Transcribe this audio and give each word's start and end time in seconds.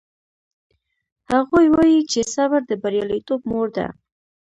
هغوی 1.31 1.65
وایي 1.75 1.99
چې 2.11 2.19
صبر 2.35 2.61
د 2.67 2.71
بریالیتوب 2.83 3.41
مور 3.49 3.67
ده 3.75 3.87